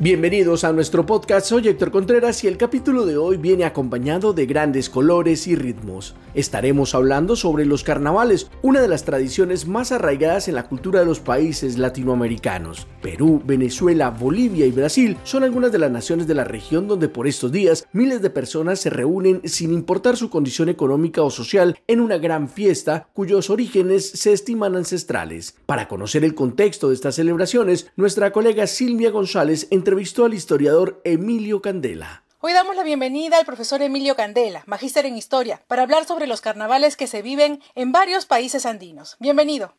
[0.00, 4.46] Bienvenidos a nuestro podcast, soy Héctor Contreras y el capítulo de hoy viene acompañado de
[4.46, 6.14] grandes colores y ritmos.
[6.34, 11.06] Estaremos hablando sobre los carnavales, una de las tradiciones más arraigadas en la cultura de
[11.06, 12.86] los países latinoamericanos.
[13.02, 17.26] Perú, Venezuela, Bolivia y Brasil son algunas de las naciones de la región donde por
[17.26, 22.00] estos días miles de personas se reúnen sin importar su condición económica o social en
[22.00, 25.56] una gran fiesta cuyos orígenes se estiman ancestrales.
[25.66, 31.62] Para conocer el contexto de estas celebraciones, nuestra colega Silvia González entrevistó al historiador Emilio
[31.62, 32.22] Candela.
[32.40, 36.42] Hoy damos la bienvenida al profesor Emilio Candela, magíster en historia, para hablar sobre los
[36.42, 39.16] carnavales que se viven en varios países andinos.
[39.18, 39.78] Bienvenido.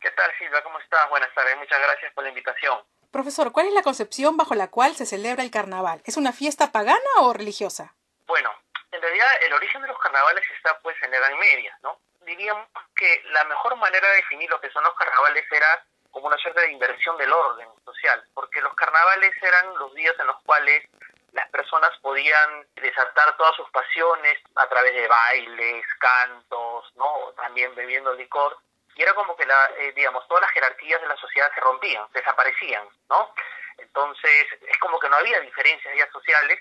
[0.00, 0.62] ¿Qué tal, Silvia?
[0.62, 1.10] ¿Cómo estás?
[1.10, 1.58] Buenas tardes.
[1.58, 2.78] Muchas gracias por la invitación.
[3.10, 6.00] Profesor, ¿cuál es la concepción bajo la cual se celebra el carnaval?
[6.06, 7.94] ¿Es una fiesta pagana o religiosa?
[8.26, 8.50] Bueno,
[8.90, 12.00] en realidad el origen de los carnavales está pues en la Edad Media, ¿no?
[12.24, 12.66] Diríamos
[12.96, 16.60] que la mejor manera de definir lo que son los carnavales era como una suerte
[16.60, 20.84] de inversión del orden social, porque los carnavales eran los días en los cuales
[21.32, 28.12] las personas podían desatar todas sus pasiones a través de bailes, cantos, no, también bebiendo
[28.14, 28.58] licor,
[28.96, 32.06] y era como que la, eh, digamos, todas las jerarquías de la sociedad se rompían,
[32.12, 33.32] desaparecían, ¿no?
[33.78, 36.60] Entonces es como que no había diferencias ya sociales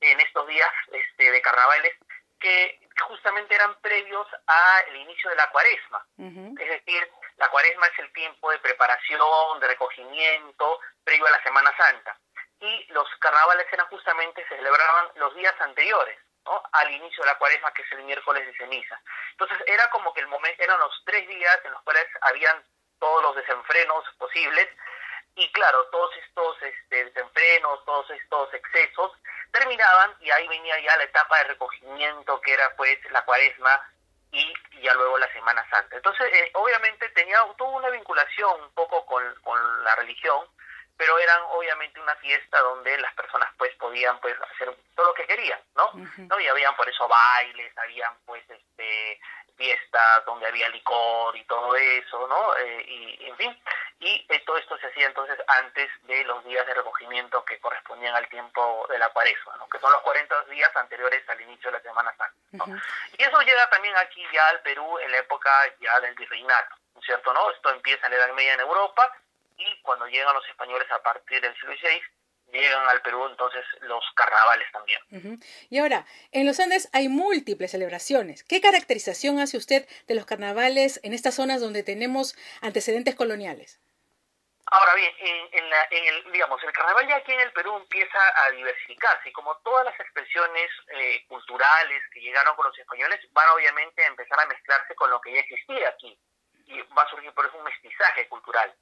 [0.00, 1.92] en estos días este, de carnavales
[2.40, 8.12] que justamente eran previos al inicio de la cuaresma, es decir, la cuaresma es el
[8.12, 12.18] tiempo de preparación, de recogimiento, previo a la Semana Santa.
[12.60, 16.18] Y los carnavales eran justamente, se celebraban los días anteriores,
[16.72, 19.00] al inicio de la cuaresma, que es el miércoles de ceniza.
[19.32, 22.64] Entonces era como que el momento, eran los tres días en los cuales habían
[22.98, 24.68] todos los desenfrenos posibles,
[25.34, 29.12] y claro, todos estos este, desenfrenos, todos estos excesos,
[29.52, 33.82] terminaban y ahí venía ya la etapa de recogimiento, que era pues la cuaresma,
[34.36, 35.96] y ya luego la Semana Santa.
[35.96, 40.46] Entonces, eh, obviamente tenía tuvo una vinculación un poco con, con la religión,
[40.96, 45.26] pero eran obviamente una fiesta donde las personas pues podían pues hacer todo lo que
[45.26, 45.90] querían, ¿no?
[46.16, 46.40] ¿no?
[46.40, 49.20] Y habían por eso bailes, habían pues este
[49.56, 52.56] fiestas donde había licor y todo eso, ¿no?
[52.58, 53.62] Eh, y en fin,
[53.98, 58.14] y eh, todo esto se hacía entonces antes de los días de recogimiento que correspondían
[58.14, 59.68] al tiempo de la cuaresma, ¿no?
[59.68, 62.82] que son los 40 días anteriores al inicio de la Semana Santa.
[63.16, 67.00] Y eso llega también aquí ya al Perú en la época ya del virreinato, ¿no
[67.00, 67.32] es cierto?
[67.32, 69.10] no Esto empieza en la Edad Media en Europa
[69.58, 72.02] y cuando llegan los españoles a partir del siglo XVI,
[72.52, 75.40] llegan al Perú entonces los carnavales también.
[75.68, 78.44] Y ahora, en los Andes hay múltiples celebraciones.
[78.44, 83.80] ¿Qué caracterización hace usted de los carnavales en estas zonas donde tenemos antecedentes coloniales?
[84.68, 85.12] Ahora bien,
[85.52, 89.28] en, la, en, el, digamos, el carnaval ya aquí en el Perú empieza a diversificarse
[89.28, 94.08] y como todas las expresiones eh, culturales que llegaron con los españoles van obviamente a
[94.08, 96.18] empezar a mezclarse con lo que ya existía aquí
[96.66, 98.74] y va a surgir por eso un mestizaje cultural.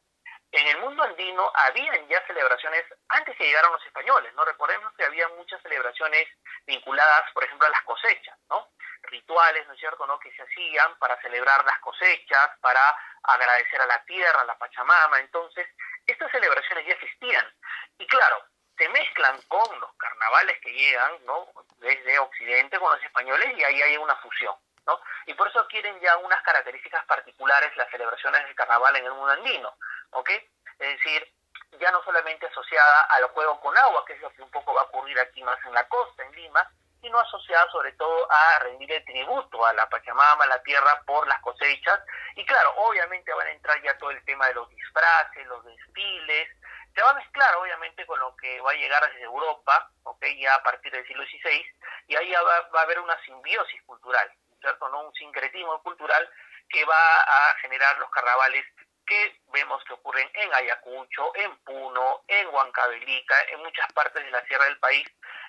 [0.52, 4.44] En el mundo andino habían ya celebraciones antes que llegaron los españoles, ¿no?
[4.44, 6.28] Recordemos que había muchas celebraciones
[6.66, 8.70] vinculadas, por ejemplo, a las cosechas, ¿no?
[9.02, 10.18] Rituales, ¿no es cierto?, ¿no?
[10.20, 12.80] Que se hacían para celebrar las cosechas, para
[13.24, 15.18] agradecer a la tierra, a la Pachamama.
[15.18, 15.66] Entonces,
[16.06, 17.52] estas celebraciones ya existían.
[17.98, 18.44] Y claro,
[18.76, 21.48] se mezclan con los carnavales que llegan, ¿no?
[21.78, 24.54] Desde Occidente con los españoles y ahí hay una fusión.
[24.86, 25.00] ¿no?
[25.26, 29.30] Y por eso quieren ya unas características particulares las celebraciones del carnaval en el mundo
[29.30, 29.74] andino,
[30.14, 30.30] ¿ok?
[30.78, 31.32] Es decir,
[31.78, 34.82] ya no solamente asociada al juego con agua, que es lo que un poco va
[34.82, 36.68] a ocurrir aquí más en la costa, en Lima,
[37.00, 41.26] sino asociada sobre todo a rendir el tributo a la Pachamama, a la tierra, por
[41.28, 42.00] las cosechas.
[42.34, 46.48] Y claro, obviamente van a entrar ya todo el tema de los disfraces, los desfiles,
[46.94, 50.24] se va a mezclar obviamente con lo que va a llegar desde Europa, ¿ok?
[50.38, 51.66] ya a partir del siglo XVI,
[52.06, 54.88] y ahí va, va a haber una simbiosis cultural, ¿cierto?
[54.88, 55.00] ¿no?
[55.00, 56.30] Un sincretismo cultural
[56.68, 58.64] que va a generar los carnavales
[59.06, 64.44] que vemos que ocurren en Ayacucho, en Puno, en Huancavelica, en muchas partes de la
[64.46, 65.06] sierra del país.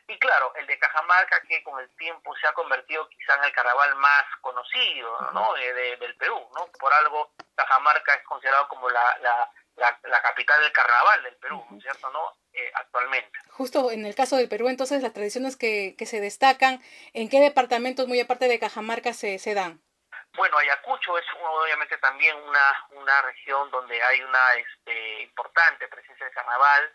[0.08, 3.52] Y claro, el de Cajamarca, que con el tiempo se ha convertido quizá en el
[3.54, 5.54] carnaval más conocido ¿no?
[5.54, 6.48] de, del Perú.
[6.56, 6.68] ¿no?
[6.80, 9.52] Por algo, Cajamarca es considerado como la, la,
[10.04, 12.10] la, capital del carnaval del Perú, ¿no es cierto?
[12.12, 12.38] ¿no?
[12.54, 13.40] Eh, actualmente.
[13.50, 16.82] Justo en el caso del Perú, entonces, las tradiciones que, que se destacan,
[17.14, 19.82] ¿en qué departamentos, muy aparte de Cajamarca, se, se dan?
[20.36, 26.32] Bueno, Ayacucho es obviamente también una, una región donde hay una este, importante presencia de
[26.34, 26.94] carnaval.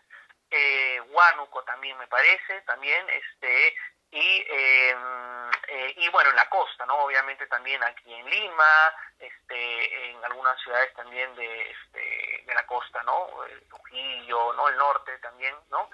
[0.49, 3.75] Eh, Huánuco también me parece, también, este,
[4.11, 6.95] y, em, eh, y bueno, en la costa, ¿no?
[7.05, 13.01] Obviamente también aquí en Lima, este, en algunas ciudades también de, este, de la costa,
[13.03, 13.45] ¿no?
[13.45, 14.67] El Trujillo, ¿no?
[14.67, 15.89] El norte también, ¿no?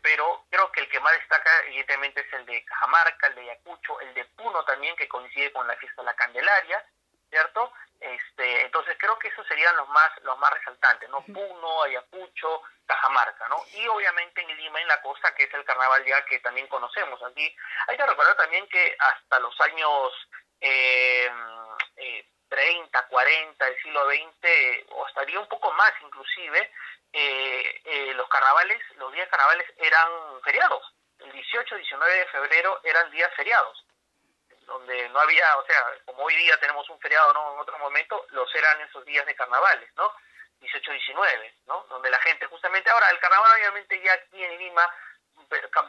[0.00, 0.45] Pero
[1.06, 5.06] más destaca evidentemente es el de Cajamarca, el de Ayacucho, el de Puno también, que
[5.06, 6.84] coincide con la fiesta de la Candelaria,
[7.30, 7.72] ¿cierto?
[8.00, 11.20] Este, entonces esos serían los más los más resaltantes, ¿no?
[11.22, 13.62] Puno, Ayacucho, Cajamarca, ¿no?
[13.72, 17.22] Y obviamente en Lima, en la costa, que es el carnaval ya que también conocemos
[17.22, 17.56] aquí.
[17.86, 20.12] Hay que recordar también que hasta los años
[20.60, 21.30] eh,
[22.48, 26.70] 30, 40 del siglo XX, o estaría un poco más inclusive,
[27.12, 30.10] eh, eh, los carnavales, los días carnavales eran
[30.44, 30.95] feriados.
[31.26, 33.84] El 18, 19 de febrero eran días feriados
[34.66, 37.54] donde no había, o sea, como hoy día tenemos un feriado, ¿no?
[37.54, 40.12] En otro momento, los eran esos días de carnavales, ¿no?
[40.60, 41.86] 18, 19, ¿no?
[41.88, 44.90] Donde la gente, justamente ahora, el carnaval obviamente ya aquí en Lima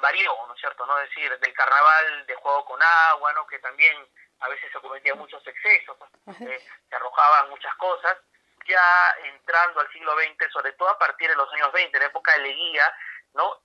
[0.02, 0.86] varió, ¿no es cierto?
[0.86, 1.00] ¿no?
[1.00, 3.48] Es decir, del carnaval de juego con agua, ¿no?
[3.48, 4.08] Que también
[4.40, 5.98] a veces se cometían muchos excesos,
[6.28, 8.18] eh, se arrojaban muchas cosas.
[8.68, 12.10] Ya entrando al siglo XX, sobre todo a partir de los años 20, en la
[12.10, 12.94] época de Leguía,
[13.38, 13.62] ¿no?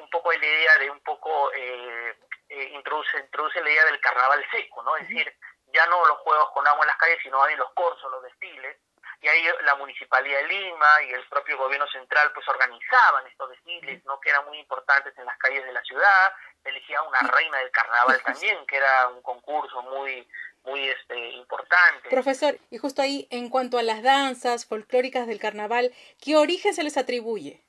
[0.00, 2.16] un poco la idea de un poco eh,
[2.48, 4.96] eh, introduce, introduce la idea del carnaval seco, ¿no?
[4.96, 5.32] Es decir,
[5.72, 8.76] ya no los juegos con agua en las calles, sino hay los corsos, los desfiles,
[9.20, 14.04] y ahí la Municipalidad de Lima y el propio gobierno central pues organizaban estos desfiles,
[14.04, 14.18] ¿no?
[14.20, 16.32] Que eran muy importantes en las calles de la ciudad,
[16.64, 20.28] elegía una reina del carnaval también, que era un concurso muy
[20.64, 22.08] muy este importante.
[22.08, 25.92] Profesor, y justo ahí en cuanto a las danzas folclóricas del carnaval,
[26.22, 27.64] ¿qué origen se les atribuye?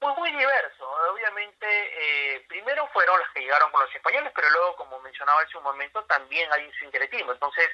[0.00, 0.90] Pues muy diverso.
[1.12, 5.58] Obviamente, eh, primero fueron los que llegaron con los españoles, pero luego, como mencionaba hace
[5.58, 7.32] un momento, también hay un sincretismo.
[7.32, 7.68] Entonces,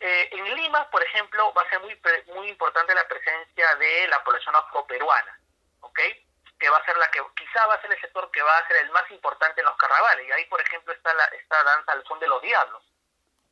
[0.00, 1.96] eh, en Lima, por ejemplo, va a ser muy
[2.34, 5.38] muy importante la presencia de la población afroperuana,
[5.82, 6.00] ¿ok?
[6.58, 8.66] Que va a ser la que, quizá va a ser el sector que va a
[8.66, 10.26] ser el más importante en los carnavales.
[10.26, 12.82] Y ahí, por ejemplo, está la, esta danza al son de los diablos,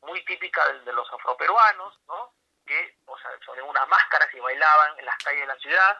[0.00, 2.32] muy típica de, de los afroperuanos, ¿no?
[2.66, 5.98] Que, o sea, sobre unas máscaras y bailaban en las calles de la ciudad.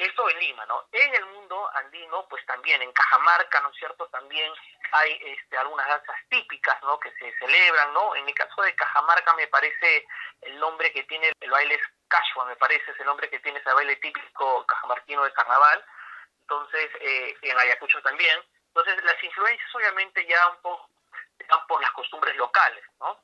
[0.00, 0.86] Esto en Lima, ¿no?
[0.92, 4.06] En el mundo andino, pues también en Cajamarca, ¿no es cierto?
[4.06, 4.50] También
[4.92, 6.98] hay este, algunas danzas típicas, ¿no?
[6.98, 8.16] Que se celebran, ¿no?
[8.16, 10.06] En el caso de Cajamarca me parece
[10.40, 13.58] el nombre que tiene el baile es Cachua, me parece, es el nombre que tiene
[13.58, 15.84] ese baile típico cajamarquino de carnaval.
[16.40, 18.40] Entonces, eh, en Ayacucho también.
[18.68, 20.88] Entonces, las influencias obviamente ya un poco
[21.38, 23.20] están por las costumbres locales, ¿no?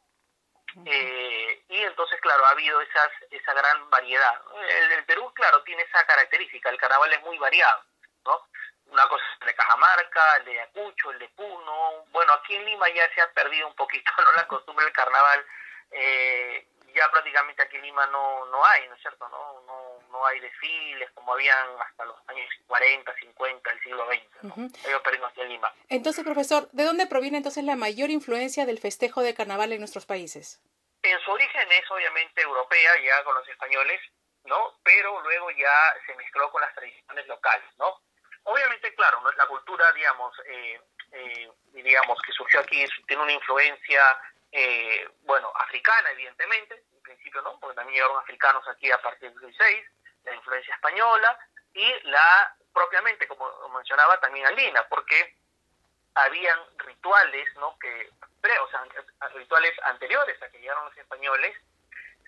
[0.84, 4.40] Eh, y entonces, claro, ha habido esas, esa gran variedad.
[4.68, 7.84] El, Perú, claro, tiene esa característica, el carnaval es muy variado,
[8.24, 8.48] ¿no?
[8.86, 12.04] Una cosa es el de Cajamarca, el de Ayacucho, el de Puno.
[12.10, 14.32] Bueno, aquí en Lima ya se ha perdido un poquito ¿no?
[14.32, 15.44] la costumbre del carnaval.
[15.90, 19.28] Eh, ya prácticamente aquí en Lima no, no hay, ¿no es cierto?
[19.28, 24.42] No, no, no hay desfiles como habían hasta los años 40, 50 del siglo XX.
[24.42, 24.54] ¿no?
[24.56, 24.70] Uh
[25.26, 25.72] aquí en Lima.
[25.88, 30.06] Entonces, profesor, ¿de dónde proviene entonces la mayor influencia del festejo de carnaval en nuestros
[30.06, 30.60] países?
[31.02, 34.00] En su origen es obviamente europea, ya con los españoles,
[34.46, 34.78] ¿no?
[34.82, 38.00] Pero luego ya se mezcló con las tradiciones locales, ¿no?
[38.44, 40.80] Obviamente, claro, la cultura, digamos, eh,
[41.12, 41.50] eh,
[42.24, 44.20] que surgió aquí tiene una influencia
[44.52, 49.50] eh, bueno, africana, evidentemente, en principio no, porque también llegaron africanos aquí a partir del
[49.50, 49.86] 16,
[50.24, 51.38] la influencia española
[51.74, 55.36] y la propiamente, como mencionaba, también andina, porque
[56.14, 57.78] habían rituales, ¿no?
[57.78, 58.10] Que,
[58.60, 58.84] o sea,
[59.34, 61.56] rituales anteriores a que llegaron los españoles,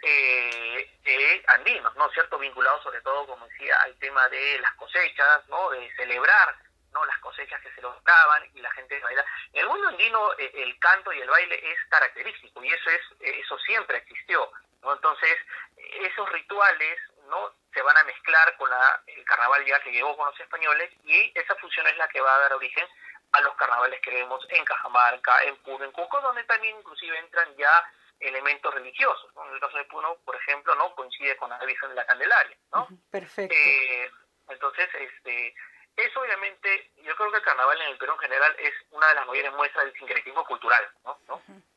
[0.02, 2.10] eh, andinos, ¿no?
[2.10, 2.38] ¿Cierto?
[2.38, 5.70] Vinculados sobre todo, como decía, al tema de las cosechas, ¿no?
[5.70, 6.56] De celebrar
[6.92, 9.24] no las cosechas que se lograban y la gente baila.
[9.52, 13.00] En el mundo andino eh, el canto y el baile es característico y eso es
[13.20, 14.50] eh, eso siempre existió.
[14.82, 14.92] ¿no?
[14.94, 15.36] Entonces,
[15.76, 20.26] esos rituales no se van a mezclar con la, el carnaval ya que llegó con
[20.26, 22.86] los españoles y esa función es la que va a dar origen
[23.32, 27.54] a los carnavales que vemos en Cajamarca, en Puno, en Cusco, donde también inclusive entran
[27.56, 27.84] ya
[28.20, 29.30] elementos religiosos.
[29.36, 32.56] En el caso de Puno, por ejemplo, no coincide con la Virgen de la Candelaria.
[32.72, 32.88] ¿no?
[33.10, 33.54] Perfecto.
[33.54, 34.10] Eh,
[34.48, 35.54] entonces, este,
[35.96, 39.14] eso obviamente, yo creo que el carnaval en el Perú en general es una de
[39.14, 41.18] las mayores muestras del sincretismo cultural, ¿no?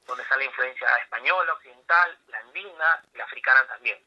[0.05, 3.97] Donde está la influencia española, occidental, la andina, la africana también.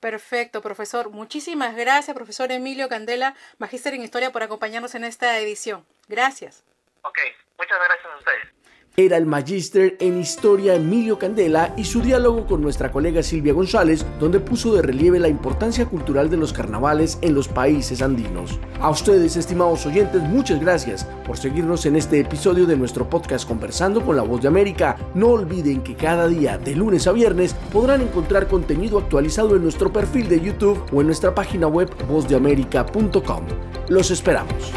[0.00, 1.10] Perfecto, profesor.
[1.10, 5.86] Muchísimas gracias, profesor Emilio Candela, magíster en historia, por acompañarnos en esta edición.
[6.06, 6.64] Gracias.
[7.02, 7.18] Ok,
[7.58, 8.53] muchas gracias a ustedes
[8.96, 14.06] era el magíster en historia Emilio Candela y su diálogo con nuestra colega Silvia González,
[14.20, 18.60] donde puso de relieve la importancia cultural de los carnavales en los países andinos.
[18.80, 24.00] A ustedes, estimados oyentes, muchas gracias por seguirnos en este episodio de nuestro podcast Conversando
[24.04, 24.96] con la Voz de América.
[25.14, 29.92] No olviden que cada día, de lunes a viernes, podrán encontrar contenido actualizado en nuestro
[29.92, 33.44] perfil de YouTube o en nuestra página web vozdeamerica.com.
[33.88, 34.72] Los esperamos.